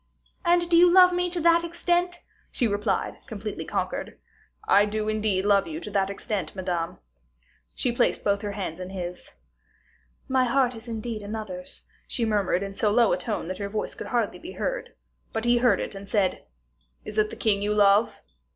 "And 0.43 0.67
do 0.67 0.75
you 0.75 0.91
love 0.91 1.13
me 1.13 1.29
to 1.29 1.39
that 1.41 1.63
extent?" 1.63 2.23
she 2.51 2.67
replied, 2.67 3.19
completely 3.27 3.63
conquered. 3.63 4.17
"I 4.67 4.87
do 4.87 5.07
indeed 5.07 5.45
love 5.45 5.67
you 5.67 5.79
to 5.79 5.91
that 5.91 6.09
extent, 6.09 6.55
Madame." 6.55 6.97
She 7.75 7.91
placed 7.91 8.23
both 8.23 8.41
her 8.41 8.53
hands 8.53 8.79
in 8.79 8.89
his. 8.89 9.33
"My 10.27 10.45
heart 10.45 10.73
is 10.73 10.87
indeed 10.87 11.21
another's," 11.21 11.83
she 12.07 12.25
murmured 12.25 12.63
in 12.63 12.73
so 12.73 12.89
low 12.89 13.13
a 13.13 13.17
tone 13.19 13.47
that 13.47 13.59
her 13.59 13.69
voice 13.69 13.93
could 13.93 14.07
hardly 14.07 14.39
be 14.39 14.53
heard; 14.53 14.95
but 15.33 15.45
he 15.45 15.59
heard 15.59 15.79
it, 15.79 15.93
and 15.93 16.09
said, 16.09 16.47
"Is 17.05 17.19
it 17.19 17.29
the 17.29 17.35
king 17.35 17.61
you 17.61 17.71
love?" 17.71 18.23